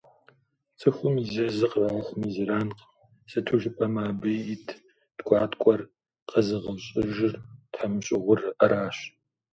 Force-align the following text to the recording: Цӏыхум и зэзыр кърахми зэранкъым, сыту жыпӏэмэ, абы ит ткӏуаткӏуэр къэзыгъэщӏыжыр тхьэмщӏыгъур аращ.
Цӏыхум 0.79 1.15
и 1.21 1.23
зэзыр 1.33 1.69
кърахми 1.71 2.29
зэранкъым, 2.33 2.79
сыту 3.31 3.55
жыпӏэмэ, 3.61 4.01
абы 4.09 4.29
ит 4.53 4.67
ткӏуаткӏуэр 5.17 5.81
къэзыгъэщӏыжыр 6.29 7.33
тхьэмщӏыгъур 7.73 8.39
аращ. 8.63 8.97